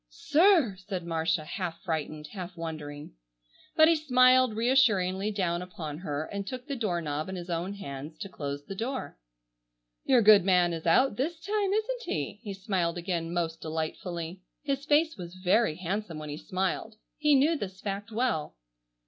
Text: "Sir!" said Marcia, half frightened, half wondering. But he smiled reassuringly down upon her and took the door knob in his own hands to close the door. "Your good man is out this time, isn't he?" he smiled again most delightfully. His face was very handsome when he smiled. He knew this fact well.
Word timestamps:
"Sir!" 0.09 0.77
said 0.77 1.05
Marcia, 1.05 1.45
half 1.45 1.79
frightened, 1.83 2.25
half 2.33 2.57
wondering. 2.57 3.13
But 3.75 3.87
he 3.87 3.95
smiled 3.95 4.55
reassuringly 4.55 5.29
down 5.29 5.61
upon 5.61 5.99
her 5.99 6.25
and 6.25 6.47
took 6.47 6.65
the 6.65 6.75
door 6.75 7.01
knob 7.03 7.29
in 7.29 7.35
his 7.35 7.51
own 7.51 7.75
hands 7.75 8.17
to 8.21 8.27
close 8.27 8.65
the 8.65 8.73
door. 8.73 9.19
"Your 10.03 10.23
good 10.23 10.43
man 10.43 10.73
is 10.73 10.87
out 10.87 11.17
this 11.17 11.39
time, 11.39 11.71
isn't 11.71 12.01
he?" 12.05 12.39
he 12.41 12.53
smiled 12.55 12.97
again 12.97 13.31
most 13.31 13.61
delightfully. 13.61 14.41
His 14.63 14.85
face 14.85 15.17
was 15.17 15.35
very 15.35 15.75
handsome 15.75 16.17
when 16.17 16.29
he 16.29 16.37
smiled. 16.37 16.95
He 17.19 17.35
knew 17.35 17.55
this 17.55 17.79
fact 17.79 18.11
well. 18.11 18.55